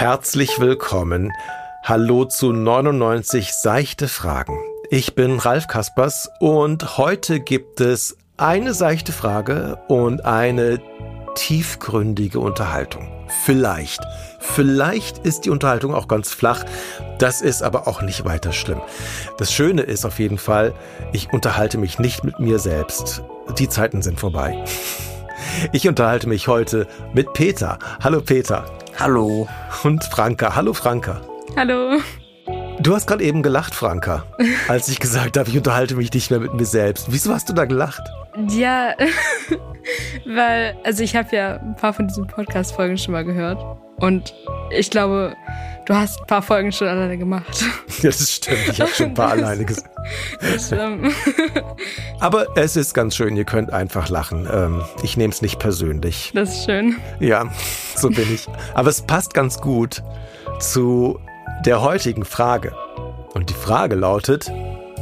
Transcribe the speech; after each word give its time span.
herzlich 0.00 0.60
willkommen. 0.60 1.32
Hallo 1.82 2.24
zu 2.24 2.52
99 2.52 3.52
seichte 3.52 4.06
Fragen. 4.06 4.56
Ich 4.90 5.16
bin 5.16 5.40
Ralf 5.40 5.66
Kaspers 5.66 6.30
und 6.38 6.98
heute 6.98 7.40
gibt 7.40 7.80
es 7.80 8.16
eine 8.36 8.74
seichte 8.74 9.10
Frage 9.10 9.76
und 9.88 10.24
eine 10.24 10.80
tiefgründige 11.34 12.38
Unterhaltung. 12.38 13.08
Vielleicht. 13.44 14.00
Vielleicht 14.38 15.18
ist 15.18 15.40
die 15.46 15.50
Unterhaltung 15.50 15.96
auch 15.96 16.06
ganz 16.06 16.32
flach. 16.32 16.64
Das 17.18 17.42
ist 17.42 17.64
aber 17.64 17.88
auch 17.88 18.00
nicht 18.00 18.24
weiter 18.24 18.52
schlimm. 18.52 18.80
Das 19.36 19.52
Schöne 19.52 19.82
ist 19.82 20.06
auf 20.06 20.20
jeden 20.20 20.38
Fall, 20.38 20.74
ich 21.12 21.32
unterhalte 21.32 21.76
mich 21.76 21.98
nicht 21.98 22.22
mit 22.22 22.38
mir 22.38 22.60
selbst. 22.60 23.24
Die 23.58 23.68
Zeiten 23.68 24.02
sind 24.02 24.20
vorbei. 24.20 24.64
Ich 25.72 25.88
unterhalte 25.88 26.28
mich 26.28 26.46
heute 26.46 26.86
mit 27.14 27.32
Peter. 27.32 27.78
Hallo 28.00 28.20
Peter. 28.20 28.66
Hallo. 28.98 29.46
Und 29.84 30.02
Franka. 30.02 30.56
Hallo 30.56 30.72
Franka. 30.72 31.20
Hallo. 31.56 32.00
Du 32.80 32.96
hast 32.96 33.06
gerade 33.06 33.22
eben 33.22 33.44
gelacht, 33.44 33.72
Franka, 33.72 34.24
als 34.68 34.88
ich 34.88 34.98
gesagt 34.98 35.36
habe, 35.36 35.48
ich 35.48 35.56
unterhalte 35.56 35.94
mich 35.94 36.12
nicht 36.12 36.32
mehr 36.32 36.40
mit 36.40 36.52
mir 36.54 36.64
selbst. 36.64 37.06
Wieso 37.08 37.32
hast 37.32 37.48
du 37.48 37.52
da 37.52 37.64
gelacht? 37.64 38.02
Ja, 38.48 38.94
weil, 40.26 40.76
also 40.82 41.04
ich 41.04 41.14
habe 41.14 41.28
ja 41.34 41.58
ein 41.58 41.76
paar 41.76 41.92
von 41.92 42.08
diesen 42.08 42.26
Podcast-Folgen 42.26 42.98
schon 42.98 43.12
mal 43.12 43.24
gehört. 43.24 43.64
Und 44.00 44.34
ich 44.70 44.90
glaube, 44.90 45.36
du 45.88 45.94
hast 45.94 46.20
ein 46.20 46.26
paar 46.26 46.42
Folgen 46.42 46.70
schon 46.70 46.88
alleine 46.88 47.18
gemacht. 47.18 47.64
Ja, 48.00 48.10
das 48.10 48.30
stimmt. 48.30 48.68
Ich 48.70 48.80
habe 48.80 48.92
schon 48.92 49.06
ein 49.06 49.14
paar 49.14 49.30
alleine 49.30 49.64
gesagt. 49.64 49.90
Aber 52.20 52.46
es 52.56 52.76
ist 52.76 52.94
ganz 52.94 53.16
schön, 53.16 53.36
ihr 53.36 53.44
könnt 53.44 53.72
einfach 53.72 54.08
lachen. 54.08 54.48
Ähm, 54.52 54.84
ich 55.02 55.16
nehme 55.16 55.32
es 55.32 55.42
nicht 55.42 55.58
persönlich. 55.58 56.30
Das 56.32 56.50
ist 56.50 56.66
schön. 56.66 56.94
Ja, 57.18 57.52
so 57.96 58.08
bin 58.08 58.32
ich. 58.32 58.46
Aber 58.74 58.88
es 58.88 59.02
passt 59.02 59.34
ganz 59.34 59.60
gut 59.60 60.04
zu 60.60 61.18
der 61.66 61.82
heutigen 61.82 62.24
Frage. 62.24 62.72
Und 63.34 63.50
die 63.50 63.54
Frage 63.54 63.96
lautet, 63.96 64.48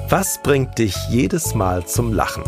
was 0.08 0.40
bringt 0.42 0.78
dich 0.78 0.96
jedes 1.10 1.54
Mal 1.54 1.84
zum 1.84 2.14
Lachen? 2.14 2.42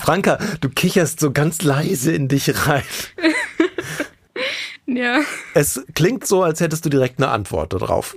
Franka, 0.00 0.38
du 0.60 0.68
kicherst 0.70 1.20
so 1.20 1.30
ganz 1.30 1.62
leise 1.62 2.12
in 2.12 2.28
dich 2.28 2.66
rein. 2.66 2.82
ja. 4.86 5.20
Es 5.54 5.84
klingt 5.94 6.26
so, 6.26 6.42
als 6.42 6.60
hättest 6.60 6.84
du 6.84 6.88
direkt 6.88 7.18
eine 7.18 7.30
Antwort 7.30 7.72
darauf. 7.72 8.16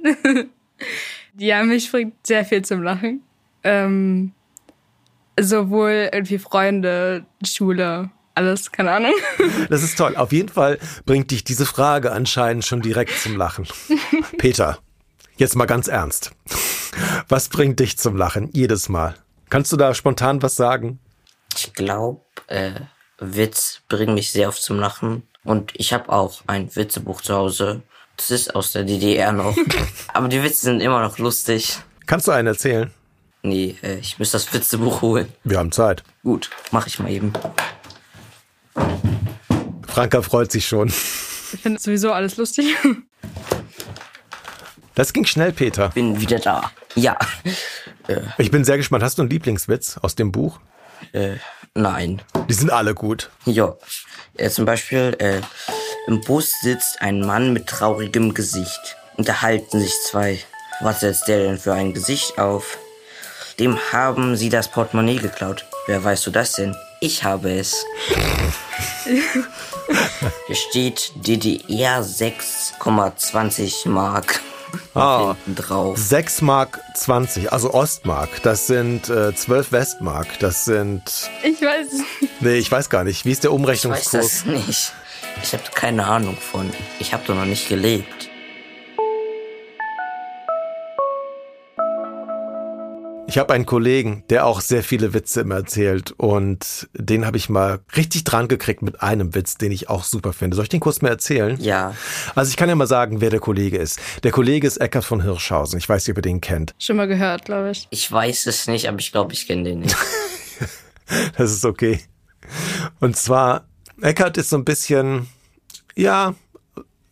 ja, 1.37 1.63
mich 1.63 1.91
bringt 1.91 2.15
sehr 2.25 2.45
viel 2.45 2.63
zum 2.63 2.81
Lachen. 2.81 3.21
Ähm, 3.63 4.31
sowohl 5.39 6.09
irgendwie 6.13 6.37
Freunde, 6.37 7.25
Schule, 7.45 8.09
alles, 8.35 8.71
keine 8.71 8.91
Ahnung. 8.91 9.13
Das 9.69 9.83
ist 9.83 9.97
toll. 9.97 10.15
Auf 10.15 10.31
jeden 10.31 10.49
Fall 10.49 10.79
bringt 11.05 11.31
dich 11.31 11.43
diese 11.43 11.65
Frage 11.65 12.11
anscheinend 12.11 12.65
schon 12.65 12.81
direkt 12.81 13.17
zum 13.19 13.35
Lachen. 13.35 13.67
Peter, 14.37 14.79
jetzt 15.37 15.55
mal 15.55 15.65
ganz 15.65 15.87
ernst. 15.87 16.31
Was 17.27 17.49
bringt 17.49 17.79
dich 17.79 17.97
zum 17.97 18.15
Lachen 18.15 18.49
jedes 18.53 18.89
Mal? 18.89 19.15
Kannst 19.49 19.71
du 19.71 19.77
da 19.77 19.93
spontan 19.93 20.41
was 20.41 20.55
sagen? 20.55 20.99
Ich 21.66 21.73
glaube, 21.73 22.22
äh, 22.47 22.72
Witz 23.19 23.81
bringt 23.88 24.14
mich 24.14 24.31
sehr 24.31 24.50
oft 24.50 24.61
zum 24.61 24.80
Lachen. 24.80 25.23
Und 25.45 25.72
ich 25.75 25.94
habe 25.94 26.09
auch 26.09 26.42
ein 26.45 26.75
Witzebuch 26.75 27.22
zu 27.22 27.33
Hause. 27.33 27.81
Das 28.17 28.31
ist 28.31 28.53
aus 28.53 28.73
der 28.73 28.83
DDR 28.83 29.31
noch. 29.31 29.56
Aber 30.14 30.28
die 30.28 30.44
Witze 30.44 30.66
sind 30.66 30.81
immer 30.81 31.02
noch 31.02 31.18
lustig. 31.19 31.78
Kannst 32.06 32.28
du 32.28 32.31
einen 32.31 32.47
erzählen? 32.50 32.91
Nee, 33.44 33.78
äh, 33.81 33.96
ich 33.96 34.19
muss 34.19 34.31
das 34.31 34.53
Witzebuch 34.53 35.02
holen. 35.02 35.31
Wir 35.46 35.57
haben 35.57 35.72
Zeit. 35.72 36.03
Gut, 36.22 36.50
mach 36.72 36.85
ich 36.85 37.00
mal 37.00 37.09
eben. 37.09 37.31
Franka 39.88 40.22
freut 40.22 40.52
sich 40.52 40.68
schon. 40.68 40.90
Ich 40.90 41.62
finde 41.62 41.79
sowieso 41.79 42.12
alles 42.12 42.38
lustig. 42.38 42.75
Das 44.96 45.12
ging 45.12 45.25
schnell, 45.25 45.52
Peter. 45.52 45.90
Bin 45.90 46.22
wieder 46.22 46.38
da. 46.38 46.72
Ja. 46.94 47.18
Ich 48.38 48.52
bin 48.52 48.63
sehr 48.63 48.78
gespannt. 48.78 49.03
Hast 49.03 49.18
du 49.18 49.23
einen 49.23 49.31
Lieblingswitz 49.31 49.97
aus 49.97 50.13
dem 50.13 50.31
Buch? 50.31 50.59
Äh, 51.12 51.36
nein. 51.74 52.22
Die 52.47 52.53
sind 52.53 52.72
alle 52.72 52.94
gut. 52.94 53.30
Ja. 53.46 53.75
Äh, 54.38 54.50
zum 54.50 54.66
Beispiel, 54.66 55.16
äh, 55.19 55.41
im 56.08 56.22
Bus 56.22 56.53
sitzt 56.62 57.02
ein 57.02 57.22
Mann 57.22 57.53
mit 57.53 57.68
traurigem 57.68 58.34
Gesicht. 58.34 58.97
Unterhalten 59.18 59.80
sich 59.80 59.94
zwei. 60.09 60.40
Was 60.81 61.02
setzt 61.02 61.28
der 61.28 61.40
denn 61.40 61.58
für 61.59 61.74
ein 61.74 61.94
Gesicht 61.94 62.40
auf? 62.40 62.78
Dem 63.59 63.78
haben 63.91 64.36
sie 64.36 64.50
das 64.50 64.68
Portemonnaie 64.69 65.18
geklaut. 65.18 65.66
Wer 65.86 66.03
weißt 66.03 66.25
du 66.25 66.31
das 66.31 66.53
denn? 66.53 66.75
Ich 67.00 67.24
habe 67.24 67.52
es. 67.52 67.85
Hier 70.47 70.56
steht 70.56 71.12
DDR 71.16 72.02
6,20 72.02 73.90
Mark. 73.90 74.41
Ah, 74.95 75.35
drauf. 75.56 75.97
6 75.97 76.41
Mark 76.41 76.79
20, 76.95 77.51
also 77.51 77.73
Ostmark. 77.73 78.41
Das 78.44 78.67
sind 78.67 79.09
äh, 79.09 79.34
12 79.35 79.72
Westmark. 79.72 80.28
Das 80.39 80.66
sind. 80.66 81.03
Ich 81.44 81.61
weiß 81.61 81.91
nicht. 82.22 82.41
Nee, 82.41 82.56
ich 82.56 82.72
weiß 82.72 82.89
gar 82.89 83.03
nicht. 83.03 83.25
Wie 83.25 83.31
ist 83.31 83.44
der 83.44 83.53
Umrechnungskurs? 83.53 84.44
Ich 84.44 84.47
weiß 84.47 84.56
das 84.56 84.67
nicht. 84.67 84.94
Ich 85.41 85.53
habe 85.53 85.63
keine 85.73 86.06
Ahnung 86.06 86.38
von. 86.38 86.69
Ich 87.00 87.13
habe 87.13 87.23
doch 87.25 87.35
noch 87.35 87.45
nicht 87.45 87.67
gelebt. 87.69 88.22
Ich 93.33 93.39
habe 93.39 93.51
einen 93.51 93.66
Kollegen, 93.66 94.23
der 94.29 94.45
auch 94.45 94.61
sehr 94.61 94.83
viele 94.83 95.16
Witze 95.16 95.41
immer 95.41 95.55
erzählt 95.55 96.11
und 96.17 96.88
den 96.94 97.25
habe 97.25 97.35
ich 97.35 97.49
mal 97.49 97.79
richtig 97.97 98.25
dran 98.25 98.47
gekriegt 98.47 98.83
mit 98.83 99.01
einem 99.01 99.33
Witz, 99.33 99.57
den 99.57 99.71
ich 99.71 99.89
auch 99.89 100.03
super 100.03 100.33
finde. 100.33 100.55
Soll 100.55 100.66
ich 100.66 100.69
den 100.69 100.79
kurz 100.79 101.01
mal 101.01 101.09
erzählen? 101.09 101.57
Ja. 101.59 101.95
Also 102.35 102.51
ich 102.51 102.57
kann 102.57 102.69
ja 102.69 102.75
mal 102.75 102.85
sagen, 102.85 103.22
wer 103.22 103.31
der 103.31 103.39
Kollege 103.39 103.79
ist. 103.79 103.99
Der 104.22 104.29
Kollege 104.29 104.67
ist 104.67 104.77
Eckart 104.77 105.03
von 105.03 105.23
Hirschhausen. 105.23 105.79
Ich 105.79 105.89
weiß 105.89 106.05
nicht, 106.05 106.13
ob 106.13 106.19
ihr 106.19 106.22
den 106.29 106.41
kennt. 106.41 106.75
Schon 106.77 106.95
mal 106.95 107.07
gehört, 107.07 107.45
glaube 107.45 107.72
ich. 107.72 107.88
Ich 107.89 108.11
weiß 108.11 108.45
es 108.45 108.67
nicht, 108.67 108.88
aber 108.88 108.99
ich 108.99 109.11
glaube, 109.11 109.33
ich 109.33 109.47
kenne 109.47 109.63
den 109.63 109.79
nicht. 109.79 109.95
das 111.35 111.51
ist 111.51 111.66
okay. 111.66 112.01
Und 112.99 113.17
zwar, 113.17 113.66
Eckart 113.99 114.38
ist 114.38 114.51
so 114.51 114.57
ein 114.57 114.63
bisschen, 114.63 115.27
ja, 115.95 116.35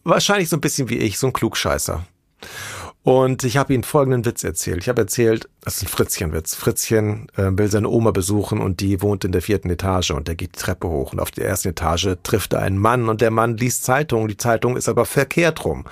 wahrscheinlich 0.03 0.49
so 0.49 0.57
ein 0.57 0.61
bisschen 0.61 0.87
wie 0.87 0.99
ich, 0.99 1.17
so 1.17 1.25
ein 1.25 1.33
Klugscheißer. 1.33 2.05
Und 3.03 3.44
ich 3.44 3.57
habe 3.57 3.73
ihm 3.73 3.81
folgenden 3.81 4.25
Witz 4.25 4.44
erzählt. 4.44 4.78
Ich 4.79 4.88
habe 4.88 5.01
erzählt, 5.01 5.50
das 5.62 5.78
ist 5.78 5.84
ein 5.84 5.88
Fritzchenwitz. 5.88 6.53
Fritzchen 6.53 7.28
äh, 7.35 7.50
will 7.50 7.67
seine 7.67 7.89
Oma 7.89 8.12
besuchen 8.12 8.59
und 8.59 8.79
die 8.79 9.01
wohnt 9.01 9.25
in 9.25 9.31
der 9.31 9.41
vierten 9.41 9.72
Etage 9.72 10.12
und 10.12 10.29
er 10.29 10.35
geht 10.35 10.56
die 10.56 10.59
Treppe 10.59 10.88
hoch 10.88 11.11
und 11.11 11.19
auf 11.19 11.31
der 11.31 11.47
ersten 11.47 11.69
Etage 11.69 12.09
trifft 12.22 12.53
er 12.53 12.59
einen 12.59 12.78
Mann 12.78 13.09
und 13.09 13.22
der 13.22 13.31
Mann 13.31 13.57
liest 13.57 13.85
Zeitung. 13.85 14.28
Die 14.28 14.38
Zeitung 14.38 14.78
ist 14.78 14.88
aber 14.88 15.06
verkehrt 15.06 15.66
rum. 15.66 15.85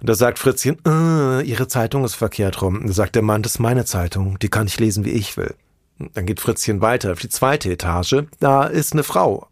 Und 0.00 0.08
da 0.08 0.14
sagt 0.14 0.40
Fritzchen, 0.40 0.78
äh, 0.84 1.42
ihre 1.42 1.68
Zeitung 1.68 2.04
ist 2.04 2.16
verkehrt 2.16 2.60
rum. 2.60 2.80
Und 2.80 2.88
da 2.88 2.92
sagt 2.92 3.14
der 3.14 3.22
Mann, 3.22 3.42
das 3.42 3.52
ist 3.52 3.58
meine 3.60 3.84
Zeitung, 3.84 4.36
die 4.40 4.48
kann 4.48 4.66
ich 4.66 4.80
lesen, 4.80 5.04
wie 5.04 5.10
ich 5.10 5.36
will. 5.36 5.54
Dann 6.14 6.26
geht 6.26 6.40
Fritzchen 6.40 6.80
weiter 6.80 7.12
auf 7.12 7.20
die 7.20 7.28
zweite 7.28 7.70
Etage. 7.70 8.24
Da 8.40 8.64
ist 8.64 8.94
eine 8.94 9.04
Frau, 9.04 9.46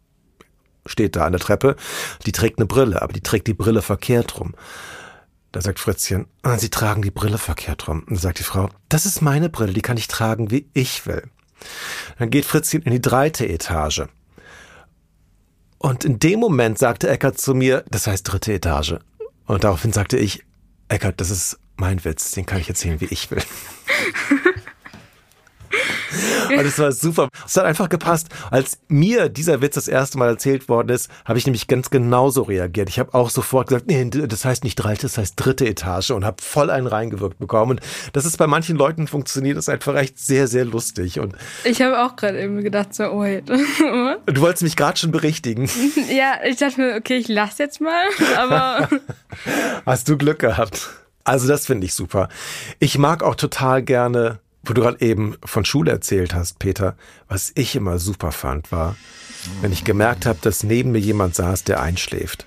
steht 0.85 1.15
da 1.15 1.25
an 1.25 1.31
der 1.31 1.39
Treppe, 1.39 1.77
die 2.25 2.33
trägt 2.33 2.59
eine 2.59 2.65
Brille, 2.65 3.01
aber 3.01 3.13
die 3.13 3.21
trägt 3.21 3.47
die 3.47 3.53
Brille 3.53 3.81
verkehrt 3.81 4.41
rum. 4.41 4.55
Da 5.51 5.61
sagt 5.61 5.79
Fritzchen, 5.79 6.27
ah, 6.43 6.57
Sie 6.57 6.69
tragen 6.69 7.01
die 7.01 7.11
Brille 7.11 7.37
verkehrt 7.37 7.87
rum. 7.87 8.05
Und 8.09 8.17
sagt 8.17 8.39
die 8.39 8.43
Frau, 8.43 8.69
das 8.89 9.05
ist 9.05 9.21
meine 9.21 9.49
Brille, 9.49 9.73
die 9.73 9.81
kann 9.81 9.97
ich 9.97 10.07
tragen, 10.07 10.49
wie 10.49 10.69
ich 10.73 11.05
will. 11.05 11.29
Dann 12.17 12.29
geht 12.29 12.45
Fritzchen 12.45 12.81
in 12.83 12.91
die 12.91 13.01
dritte 13.01 13.47
Etage. 13.47 14.03
Und 15.77 16.05
in 16.05 16.19
dem 16.19 16.39
Moment 16.39 16.77
sagte 16.77 17.09
Eckert 17.09 17.39
zu 17.39 17.53
mir, 17.53 17.83
das 17.89 18.07
heißt 18.07 18.31
dritte 18.31 18.53
Etage. 18.53 18.95
Und 19.45 19.63
daraufhin 19.63 19.91
sagte 19.91 20.17
ich, 20.17 20.45
Eckert, 20.87 21.19
das 21.19 21.29
ist 21.29 21.59
mein 21.75 22.03
Witz, 22.05 22.31
den 22.31 22.45
kann 22.45 22.59
ich 22.59 22.69
erzählen, 22.69 23.01
wie 23.01 23.05
ich 23.05 23.31
will. 23.31 23.41
Und 26.49 26.65
es 26.65 26.79
war 26.79 26.91
super. 26.91 27.29
Es 27.45 27.55
hat 27.57 27.65
einfach 27.65 27.89
gepasst. 27.89 28.27
Als 28.49 28.79
mir 28.87 29.29
dieser 29.29 29.61
Witz 29.61 29.75
das 29.75 29.87
erste 29.87 30.17
Mal 30.17 30.29
erzählt 30.29 30.69
worden 30.69 30.89
ist, 30.89 31.09
habe 31.25 31.39
ich 31.39 31.45
nämlich 31.45 31.67
ganz 31.67 31.89
genauso 31.89 32.43
reagiert. 32.43 32.89
Ich 32.89 32.99
habe 32.99 33.13
auch 33.13 33.29
sofort 33.29 33.67
gesagt, 33.67 33.87
nee, 33.87 34.09
das 34.09 34.45
heißt 34.45 34.63
nicht 34.63 34.75
dritte, 34.75 35.03
das 35.03 35.17
heißt 35.17 35.33
dritte 35.37 35.65
Etage 35.65 36.11
und 36.11 36.25
habe 36.25 36.41
voll 36.41 36.69
einen 36.69 36.87
reingewirkt 36.87 37.39
bekommen. 37.39 37.71
Und 37.71 37.81
das 38.13 38.25
ist 38.25 38.37
bei 38.37 38.47
manchen 38.47 38.77
Leuten 38.77 39.07
funktioniert, 39.07 39.57
das 39.57 39.65
ist 39.65 39.69
einfach 39.69 39.95
echt 39.95 40.19
sehr, 40.19 40.47
sehr 40.47 40.65
lustig. 40.65 41.19
Und 41.19 41.35
ich 41.63 41.81
habe 41.81 42.03
auch 42.03 42.15
gerade 42.15 42.41
eben 42.41 42.61
gedacht, 42.63 42.93
so, 42.93 43.05
oh, 43.05 43.21
wait. 43.21 43.49
du 43.49 44.41
wolltest 44.41 44.63
mich 44.63 44.75
gerade 44.75 44.97
schon 44.97 45.11
berichtigen. 45.11 45.69
Ja, 46.11 46.39
ich 46.45 46.57
dachte 46.57 46.81
mir, 46.81 46.95
okay, 46.95 47.17
ich 47.17 47.27
lass 47.27 47.57
jetzt 47.57 47.79
mal, 47.79 48.03
aber. 48.37 48.89
Hast 49.85 50.09
du 50.09 50.17
Glück 50.17 50.39
gehabt. 50.39 50.89
Also 51.23 51.47
das 51.47 51.67
finde 51.67 51.85
ich 51.85 51.93
super. 51.93 52.27
Ich 52.79 52.97
mag 52.97 53.23
auch 53.23 53.35
total 53.35 53.83
gerne 53.83 54.39
wo 54.63 54.73
du 54.73 54.81
gerade 54.81 55.01
eben 55.01 55.35
von 55.43 55.65
Schule 55.65 55.91
erzählt 55.91 56.33
hast, 56.33 56.59
Peter, 56.59 56.95
was 57.27 57.51
ich 57.55 57.75
immer 57.75 57.99
super 57.99 58.31
fand, 58.31 58.71
war, 58.71 58.95
wenn 59.61 59.71
ich 59.71 59.83
gemerkt 59.83 60.25
habe, 60.25 60.39
dass 60.41 60.63
neben 60.63 60.91
mir 60.91 60.99
jemand 60.99 61.35
saß, 61.35 61.63
der 61.63 61.81
einschläft. 61.81 62.45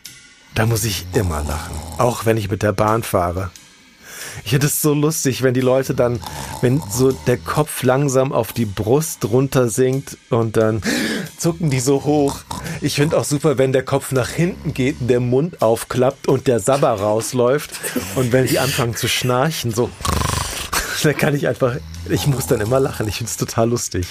Da 0.54 0.66
muss 0.66 0.84
ich 0.84 1.06
immer 1.14 1.42
lachen. 1.42 1.74
Auch 1.98 2.26
wenn 2.26 2.36
ich 2.36 2.50
mit 2.50 2.62
der 2.62 2.72
Bahn 2.72 3.02
fahre. 3.02 3.50
Ich 4.44 4.50
finde 4.50 4.66
es 4.66 4.80
so 4.80 4.94
lustig, 4.94 5.42
wenn 5.42 5.54
die 5.54 5.60
Leute 5.60 5.94
dann, 5.94 6.20
wenn 6.60 6.82
so 6.90 7.12
der 7.12 7.36
Kopf 7.36 7.82
langsam 7.82 8.32
auf 8.32 8.52
die 8.52 8.64
Brust 8.64 9.24
runter 9.24 9.68
sinkt 9.68 10.16
und 10.30 10.56
dann 10.56 10.82
zucken 11.36 11.70
die 11.70 11.80
so 11.80 12.04
hoch. 12.04 12.40
Ich 12.80 12.96
finde 12.96 13.18
auch 13.18 13.24
super, 13.24 13.58
wenn 13.58 13.72
der 13.72 13.84
Kopf 13.84 14.12
nach 14.12 14.28
hinten 14.28 14.74
geht 14.74 15.00
und 15.00 15.08
der 15.08 15.20
Mund 15.20 15.62
aufklappt 15.62 16.28
und 16.28 16.46
der 16.46 16.60
Sabber 16.60 16.90
rausläuft 16.90 17.70
und 18.16 18.32
wenn 18.32 18.46
die 18.46 18.58
anfangen 18.58 18.96
zu 18.96 19.08
schnarchen, 19.08 19.72
so, 19.72 19.90
dann 21.04 21.16
kann 21.16 21.34
ich 21.34 21.46
einfach, 21.46 21.76
ich 22.08 22.26
muss 22.26 22.46
dann 22.46 22.60
immer 22.60 22.80
lachen. 22.80 23.08
Ich 23.08 23.16
finde 23.16 23.30
es 23.30 23.36
total 23.36 23.68
lustig. 23.68 24.06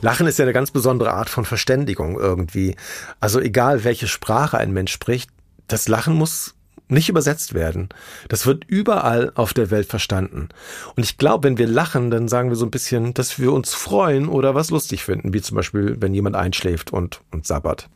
Lachen 0.00 0.26
ist 0.26 0.38
ja 0.38 0.44
eine 0.44 0.52
ganz 0.52 0.70
besondere 0.70 1.12
Art 1.12 1.28
von 1.28 1.44
Verständigung 1.44 2.18
irgendwie. 2.18 2.76
Also 3.20 3.40
egal, 3.40 3.84
welche 3.84 4.08
Sprache 4.08 4.58
ein 4.58 4.72
Mensch 4.72 4.92
spricht, 4.92 5.30
das 5.68 5.88
Lachen 5.88 6.14
muss 6.14 6.54
nicht 6.88 7.08
übersetzt 7.08 7.54
werden. 7.54 7.88
Das 8.28 8.46
wird 8.46 8.64
überall 8.66 9.32
auf 9.34 9.54
der 9.54 9.70
Welt 9.70 9.86
verstanden. 9.86 10.48
Und 10.96 11.04
ich 11.04 11.18
glaube, 11.18 11.46
wenn 11.46 11.58
wir 11.58 11.68
lachen, 11.68 12.10
dann 12.10 12.28
sagen 12.28 12.48
wir 12.48 12.56
so 12.56 12.66
ein 12.66 12.70
bisschen, 12.70 13.14
dass 13.14 13.38
wir 13.38 13.52
uns 13.52 13.74
freuen 13.74 14.28
oder 14.28 14.54
was 14.54 14.70
lustig 14.70 15.04
finden, 15.04 15.32
wie 15.32 15.40
zum 15.42 15.56
Beispiel, 15.56 15.96
wenn 16.00 16.14
jemand 16.14 16.36
einschläft 16.36 16.92
und, 16.92 17.20
und 17.30 17.46
sabbert. 17.46 17.88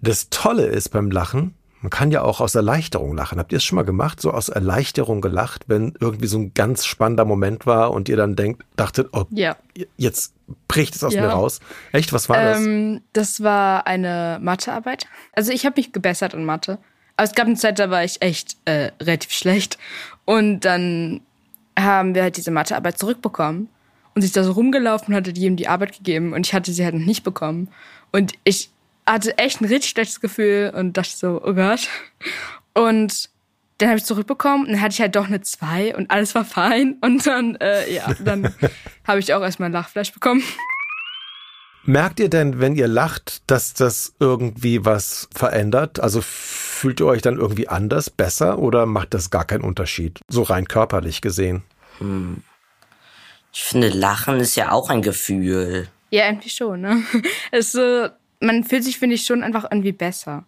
Das 0.00 0.28
Tolle 0.30 0.66
ist 0.66 0.88
beim 0.88 1.10
Lachen, 1.10 1.54
man 1.82 1.90
kann 1.90 2.12
ja 2.12 2.22
auch 2.22 2.40
aus 2.40 2.54
Erleichterung 2.54 3.16
lachen. 3.16 3.38
Habt 3.38 3.50
ihr 3.50 3.58
es 3.58 3.64
schon 3.64 3.74
mal 3.76 3.82
gemacht? 3.82 4.20
So 4.20 4.30
aus 4.30 4.48
Erleichterung 4.48 5.20
gelacht, 5.20 5.64
wenn 5.66 5.94
irgendwie 5.98 6.28
so 6.28 6.38
ein 6.38 6.54
ganz 6.54 6.86
spannender 6.86 7.24
Moment 7.24 7.66
war 7.66 7.90
und 7.90 8.08
ihr 8.08 8.16
dann 8.16 8.36
denkt, 8.36 8.64
dachtet, 8.76 9.08
oh, 9.12 9.24
ja. 9.30 9.56
jetzt 9.96 10.32
bricht 10.68 10.94
es 10.94 11.02
aus 11.02 11.12
ja. 11.12 11.22
mir 11.22 11.28
raus. 11.28 11.58
Echt? 11.90 12.12
Was 12.12 12.28
war 12.28 12.56
ähm, 12.56 13.02
das? 13.12 13.30
Das 13.38 13.42
war 13.42 13.88
eine 13.88 14.38
Mathearbeit. 14.40 15.06
Also 15.32 15.50
ich 15.50 15.66
habe 15.66 15.74
mich 15.76 15.92
gebessert 15.92 16.34
in 16.34 16.44
Mathe. 16.44 16.78
Aber 17.16 17.24
es 17.24 17.34
gab 17.34 17.46
eine 17.46 17.56
Zeit, 17.56 17.80
da 17.80 17.90
war 17.90 18.04
ich 18.04 18.22
echt 18.22 18.56
äh, 18.64 18.92
relativ 19.02 19.32
schlecht. 19.32 19.76
Und 20.24 20.60
dann 20.60 21.20
haben 21.76 22.14
wir 22.14 22.22
halt 22.22 22.36
diese 22.36 22.52
Mathearbeit 22.52 22.96
zurückbekommen. 22.96 23.68
Und 24.14 24.22
sie 24.22 24.26
ist 24.26 24.36
da 24.36 24.44
so 24.44 24.52
rumgelaufen 24.52 25.08
und 25.08 25.14
hatte 25.14 25.32
jedem 25.32 25.56
die 25.56 25.66
Arbeit 25.66 25.96
gegeben. 25.96 26.32
Und 26.32 26.46
ich 26.46 26.54
hatte 26.54 26.72
sie 26.72 26.84
halt 26.84 26.94
noch 26.94 27.04
nicht 27.04 27.24
bekommen. 27.24 27.70
Und 28.12 28.34
ich 28.44 28.70
hatte 29.06 29.36
echt 29.38 29.60
ein 29.60 29.66
richtig 29.66 29.90
schlechtes 29.90 30.20
Gefühl 30.20 30.72
und 30.74 30.96
dachte 30.96 31.16
so, 31.16 31.42
oh 31.44 31.54
Gott. 31.54 31.88
Und 32.74 33.30
dann 33.78 33.88
habe 33.88 33.98
ich 33.98 34.04
zurückbekommen 34.04 34.66
und 34.66 34.72
dann 34.72 34.80
hatte 34.80 34.92
ich 34.92 35.00
halt 35.00 35.16
doch 35.16 35.26
eine 35.26 35.40
2 35.40 35.96
und 35.96 36.10
alles 36.10 36.34
war 36.34 36.44
fein. 36.44 36.98
Und 37.00 37.26
dann, 37.26 37.56
äh, 37.56 37.92
ja, 37.92 38.14
dann 38.24 38.54
habe 39.06 39.18
ich 39.18 39.34
auch 39.34 39.42
erstmal 39.42 39.70
ein 39.70 39.72
Lachfleisch 39.72 40.12
bekommen. 40.12 40.42
Merkt 41.84 42.20
ihr 42.20 42.30
denn, 42.30 42.60
wenn 42.60 42.76
ihr 42.76 42.86
lacht, 42.86 43.42
dass 43.50 43.74
das 43.74 44.14
irgendwie 44.20 44.84
was 44.84 45.28
verändert? 45.34 45.98
Also 45.98 46.20
fühlt 46.22 47.00
ihr 47.00 47.06
euch 47.06 47.22
dann 47.22 47.38
irgendwie 47.38 47.66
anders, 47.66 48.08
besser 48.08 48.60
oder 48.60 48.86
macht 48.86 49.14
das 49.14 49.30
gar 49.30 49.44
keinen 49.44 49.64
Unterschied, 49.64 50.20
so 50.28 50.42
rein 50.42 50.68
körperlich 50.68 51.20
gesehen? 51.20 51.64
Hm. 51.98 52.44
Ich 53.52 53.64
finde, 53.64 53.88
Lachen 53.88 54.38
ist 54.38 54.54
ja 54.54 54.70
auch 54.70 54.90
ein 54.90 55.02
Gefühl. 55.02 55.88
Ja, 56.10 56.26
irgendwie 56.26 56.50
schon, 56.50 56.82
ne? 56.82 57.02
Es 57.50 57.66
ist 57.66 57.72
so, 57.72 58.08
man 58.42 58.64
fühlt 58.64 58.84
sich, 58.84 58.98
finde 58.98 59.14
ich, 59.14 59.24
schon 59.24 59.42
einfach 59.42 59.64
irgendwie 59.64 59.92
besser. 59.92 60.44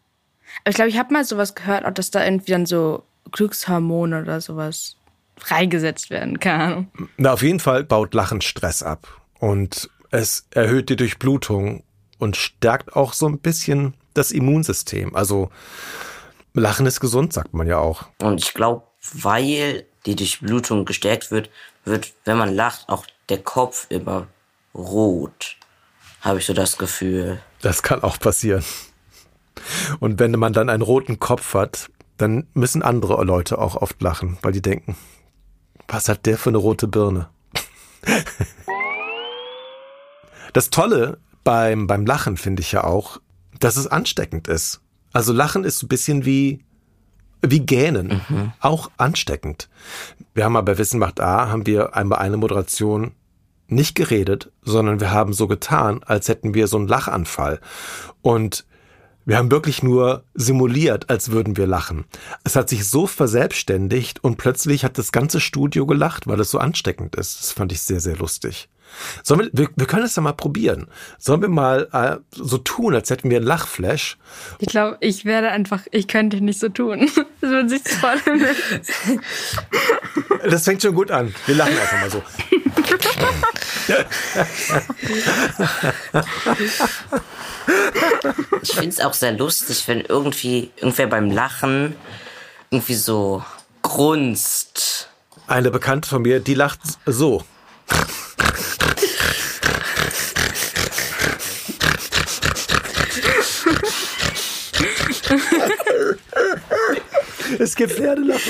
Aber 0.63 0.71
ich 0.71 0.75
glaube, 0.77 0.91
ich 0.91 0.99
habe 0.99 1.13
mal 1.13 1.25
sowas 1.25 1.55
gehört, 1.55 1.85
auch 1.85 1.93
dass 1.93 2.11
da 2.11 2.25
irgendwie 2.25 2.53
dann 2.53 2.67
so 2.67 3.05
Glückshormone 3.33 4.23
oder 4.23 4.41
sowas 4.41 4.97
freigesetzt 5.37 6.11
werden, 6.11 6.39
keine 6.39 6.63
Ahnung. 6.63 6.91
Na, 7.17 7.33
auf 7.33 7.43
jeden 7.43 7.61
Fall 7.61 7.85
baut 7.85 8.15
Lachen 8.15 8.41
Stress 8.41 8.83
ab. 8.83 9.09
Und 9.41 9.91
es 10.11 10.47
erhöht 10.51 10.91
die 10.91 10.97
Durchblutung 10.97 11.83
und 12.19 12.37
stärkt 12.37 12.95
auch 12.95 13.13
so 13.13 13.27
ein 13.27 13.39
bisschen 13.39 13.95
das 14.15 14.31
Immunsystem. 14.31 15.15
Also 15.17 15.51
Lachen 16.53 16.87
ist 16.87 17.01
gesund, 17.01 17.33
sagt 17.33 17.53
man 17.53 17.67
ja 17.67 17.79
auch. 17.79 18.07
Und 18.23 18.41
ich 18.41 18.55
glaube, 18.55 18.85
weil 19.13 19.87
die 20.07 20.15
Durchblutung 20.15 20.85
gestärkt 20.85 21.31
wird, 21.31 21.51
wird, 21.85 22.13
wenn 22.25 22.39
man 22.39 22.55
lacht, 22.55 22.89
auch 22.89 23.07
der 23.29 23.43
Kopf 23.43 23.87
immer 23.89 24.29
rot. 24.75 25.57
Habe 26.21 26.39
ich 26.39 26.47
so 26.47 26.55
das 26.55 26.79
Gefühl. 26.79 27.41
Das 27.65 27.83
kann 27.83 28.03
auch 28.03 28.19
passieren. 28.19 28.63
Und 29.99 30.19
wenn 30.19 30.33
man 30.33 30.53
dann 30.53 30.69
einen 30.69 30.83
roten 30.83 31.19
Kopf 31.19 31.55
hat, 31.55 31.91
dann 32.19 32.47
müssen 32.53 32.83
andere 32.83 33.25
Leute 33.25 33.57
auch 33.59 33.77
oft 33.77 34.03
lachen, 34.03 34.37
weil 34.43 34.53
die 34.53 34.61
denken, 34.61 34.97
was 35.89 36.11
hat 36.11 36.27
der 36.27 36.37
für 36.37 36.51
eine 36.51 36.59
rote 36.59 36.87
Birne? 36.87 37.31
Das 40.53 40.69
Tolle 40.69 41.19
beim, 41.43 41.87
beim 41.87 42.05
Lachen 42.05 42.37
finde 42.37 42.61
ich 42.61 42.71
ja 42.71 42.85
auch, 42.85 43.19
dass 43.61 43.77
es 43.77 43.87
ansteckend 43.87 44.47
ist. 44.47 44.83
Also 45.15 45.33
Lachen 45.33 45.65
ist 45.65 45.83
ein 45.83 45.89
bisschen 45.89 46.27
wie, 46.27 46.63
wie 47.41 47.61
Gähnen. 47.61 48.21
Mhm. 48.29 48.53
Auch 48.61 48.91
ansteckend. 48.99 49.71
Wir 50.35 50.45
haben 50.45 50.53
mal 50.53 50.61
bei 50.61 50.77
Wissen 50.77 51.01
macht 51.01 51.19
A, 51.19 51.49
haben 51.49 51.65
wir 51.65 51.97
einmal 51.97 52.19
eine 52.19 52.37
Moderation 52.37 53.13
nicht 53.69 53.95
geredet, 53.95 54.51
sondern 54.63 55.01
wir 55.01 55.11
haben 55.11 55.33
so 55.33 55.47
getan, 55.47 56.03
als 56.05 56.29
hätten 56.29 56.55
wir 56.55 56.67
so 56.69 56.77
einen 56.77 56.89
Lachanfall. 56.89 57.61
Und 58.23 58.67
wir 59.27 59.39
haben 59.39 59.51
wirklich 59.51 59.83
nur 59.83 60.25
simuliert, 60.35 61.09
als 61.09 61.31
würden 61.31 61.57
wir 61.57 61.67
lachen. 61.67 62.05
Es 62.45 62.57
hat 62.57 62.69
sich 62.69 62.87
so 62.87 63.07
verselbstständigt 63.07 64.23
und 64.23 64.37
plötzlich 64.37 64.85
hat 64.85 64.99
das 64.99 65.13
ganze 65.13 65.41
Studio 65.41 65.87
gelacht, 65.87 66.27
weil 66.27 66.41
es 66.41 66.51
so 66.51 66.59
ansteckend 66.59 67.17
ist. 67.17 67.41
Das 67.41 67.53
fand 67.53 67.73
ich 67.73 67.81
sehr, 67.81 68.01
sehr 68.01 68.17
lustig. 68.17 68.69
Sollen 69.23 69.51
wir, 69.53 69.69
wir, 69.75 69.87
können 69.87 70.05
es 70.05 70.15
ja 70.15 70.23
mal 70.23 70.33
probieren. 70.33 70.87
Sollen 71.19 71.41
wir 71.41 71.49
mal 71.49 71.89
äh, 71.93 72.17
so 72.31 72.59
tun, 72.59 72.95
als 72.95 73.11
hätten 73.11 73.31
wir 73.31 73.39
einen 73.39 73.47
Lachflash? 73.47 74.19
Ich 74.59 74.69
glaube, 74.69 74.99
ich 75.01 75.25
werde 75.25 75.49
einfach, 75.51 75.83
ich 75.91 76.07
könnte 76.07 76.41
nicht 76.41 76.61
so 76.61 76.69
tun. 76.69 77.11
Das 77.41 77.51
würde 77.51 77.69
sich 77.69 77.83
voll 77.83 78.17
Das 80.49 80.65
fängt 80.65 80.81
schon 80.81 80.95
gut 80.95 81.11
an. 81.11 81.35
Wir 81.45 81.57
lachen 81.57 81.73
einfach 81.73 82.01
mal 82.01 82.11
so. 82.11 82.23
ich 88.63 88.73
finde 88.73 88.89
es 88.89 89.01
auch 89.01 89.15
sehr 89.15 89.33
lustig, 89.33 89.83
wenn 89.87 90.01
irgendwie 90.03 90.71
irgendwer 90.77 91.07
beim 91.07 91.31
Lachen 91.31 91.97
irgendwie 92.71 92.95
so 92.95 93.45
grunzt. 93.83 95.09
Eine 95.47 95.71
Bekannte 95.71 96.09
von 96.09 96.23
mir, 96.23 96.41
die 96.41 96.55
lacht 96.55 96.81
so. 97.07 97.45
es 107.59 107.75
gibt 107.75 107.93
Pferdelachen. 107.93 108.41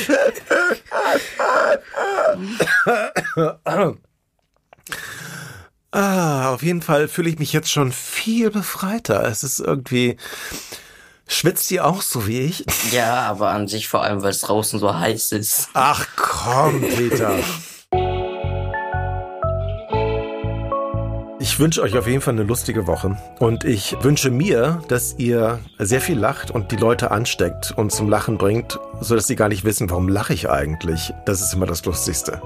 Jeden 6.64 6.82
Fall 6.82 7.08
fühle 7.08 7.30
ich 7.30 7.38
mich 7.38 7.52
jetzt 7.52 7.70
schon 7.70 7.92
viel 7.92 8.50
befreiter. 8.50 9.24
Es 9.24 9.44
ist 9.44 9.60
irgendwie. 9.60 10.16
Schwitzt 11.26 11.70
ihr 11.70 11.86
auch 11.86 12.02
so 12.02 12.26
wie 12.26 12.40
ich? 12.40 12.64
Ja, 12.92 13.22
aber 13.22 13.50
an 13.50 13.66
sich 13.66 13.88
vor 13.88 14.02
allem, 14.02 14.22
weil 14.22 14.30
es 14.30 14.40
draußen 14.40 14.78
so 14.78 14.98
heiß 14.98 15.32
ist. 15.32 15.70
Ach 15.72 16.06
komm, 16.16 16.82
Peter. 16.82 17.38
Ich 21.40 21.58
wünsche 21.58 21.82
euch 21.82 21.96
auf 21.96 22.06
jeden 22.06 22.20
Fall 22.20 22.34
eine 22.34 22.42
lustige 22.42 22.86
Woche 22.86 23.18
und 23.38 23.64
ich 23.64 23.96
wünsche 24.00 24.30
mir, 24.30 24.82
dass 24.88 25.14
ihr 25.18 25.60
sehr 25.78 26.00
viel 26.00 26.18
lacht 26.18 26.50
und 26.50 26.72
die 26.72 26.76
Leute 26.76 27.10
ansteckt 27.10 27.72
und 27.76 27.92
zum 27.92 28.08
Lachen 28.08 28.38
bringt, 28.38 28.78
sodass 29.00 29.26
sie 29.26 29.36
gar 29.36 29.48
nicht 29.48 29.62
wissen, 29.62 29.90
warum 29.90 30.08
lache 30.08 30.32
ich 30.32 30.48
eigentlich. 30.48 31.12
Das 31.26 31.40
ist 31.40 31.52
immer 31.52 31.66
das 31.66 31.84
Lustigste. 31.84 32.40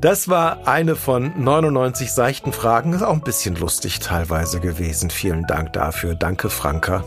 Das 0.00 0.28
war 0.28 0.68
eine 0.68 0.94
von 0.94 1.32
99 1.42 2.12
seichten 2.12 2.52
Fragen. 2.52 2.92
Ist 2.92 3.02
auch 3.02 3.14
ein 3.14 3.22
bisschen 3.22 3.56
lustig 3.56 4.00
teilweise 4.00 4.60
gewesen. 4.60 5.10
Vielen 5.10 5.46
Dank 5.46 5.72
dafür. 5.72 6.14
Danke, 6.14 6.50
Franka. 6.50 7.02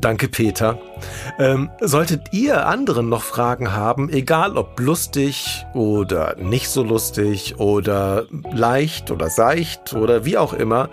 Danke, 0.00 0.28
Peter. 0.28 0.78
Ähm, 1.38 1.70
solltet 1.80 2.32
ihr 2.32 2.66
anderen 2.66 3.08
noch 3.08 3.22
Fragen 3.22 3.72
haben, 3.72 4.10
egal 4.10 4.56
ob 4.56 4.78
lustig 4.78 5.66
oder 5.74 6.36
nicht 6.36 6.68
so 6.68 6.82
lustig 6.82 7.58
oder 7.58 8.26
leicht 8.52 9.10
oder 9.10 9.28
seicht 9.28 9.94
oder 9.94 10.24
wie 10.24 10.38
auch 10.38 10.52
immer, 10.52 10.88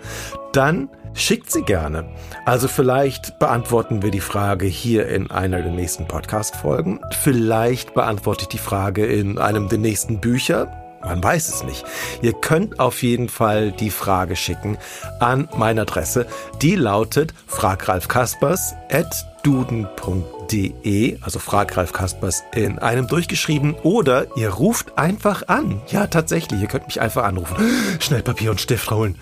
dann 0.52 0.88
schickt 1.14 1.50
sie 1.50 1.62
gerne. 1.62 2.08
Also 2.44 2.68
vielleicht 2.68 3.38
beantworten 3.38 4.02
wir 4.02 4.10
die 4.10 4.20
Frage 4.20 4.66
hier 4.66 5.08
in 5.08 5.30
einer 5.30 5.62
der 5.62 5.72
nächsten 5.72 6.06
Podcast-Folgen. 6.06 7.00
Vielleicht 7.22 7.94
beantworte 7.94 8.42
ich 8.42 8.48
die 8.48 8.58
Frage 8.58 9.06
in 9.06 9.38
einem 9.38 9.68
der 9.68 9.78
nächsten 9.78 10.20
Bücher. 10.20 10.85
Man 11.06 11.22
weiß 11.22 11.48
es 11.48 11.62
nicht. 11.62 11.84
Ihr 12.20 12.32
könnt 12.32 12.80
auf 12.80 13.02
jeden 13.02 13.28
Fall 13.28 13.70
die 13.70 13.90
Frage 13.90 14.36
schicken 14.36 14.76
an 15.20 15.48
meine 15.56 15.82
Adresse. 15.82 16.26
Die 16.60 16.74
lautet 16.74 17.32
fragralfkaspers 17.46 18.74
at 18.90 19.14
duden.de, 19.46 21.18
also 21.20 21.38
frag 21.38 21.76
Ralf 21.76 21.92
Kaspers 21.92 22.42
in 22.52 22.80
einem 22.80 23.06
durchgeschrieben 23.06 23.76
oder 23.84 24.26
ihr 24.36 24.50
ruft 24.50 24.98
einfach 24.98 25.46
an. 25.46 25.80
Ja, 25.86 26.08
tatsächlich, 26.08 26.60
ihr 26.60 26.66
könnt 26.66 26.86
mich 26.86 27.00
einfach 27.00 27.22
anrufen. 27.22 27.54
Schnell 28.00 28.22
Papier 28.22 28.50
und 28.50 28.60
Stift 28.60 28.90
holen. 28.90 29.14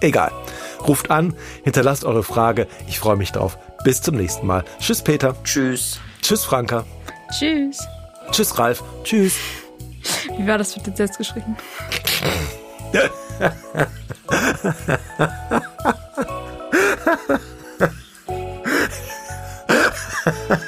Egal. 0.00 0.32
Ruft 0.86 1.10
an, 1.10 1.34
hinterlasst 1.62 2.04
eure 2.04 2.22
Frage. 2.22 2.66
Ich 2.86 2.98
freue 2.98 3.16
mich 3.16 3.32
drauf. 3.32 3.56
Bis 3.84 4.02
zum 4.02 4.16
nächsten 4.16 4.46
Mal. 4.46 4.64
Tschüss, 4.80 5.00
Peter. 5.00 5.34
Tschüss. 5.44 6.00
Tschüss, 6.20 6.44
Franka. 6.44 6.84
Tschüss. 7.30 7.78
Tschüss, 8.30 8.58
Ralf. 8.58 8.82
Tschüss. 9.04 9.36
Wie 10.36 10.46
war 10.46 10.58
das 10.58 10.76
mit 10.76 10.86
den 10.86 10.96
Selbstgeschrieben? 10.96 11.56
Ha 13.40 13.52